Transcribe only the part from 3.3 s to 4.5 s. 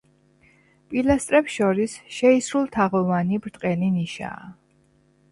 ბრტყელი ნიშაა.